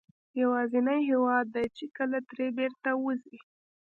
[0.41, 3.37] یوازینی هېواد دی چې کله ترې بېرته وځې.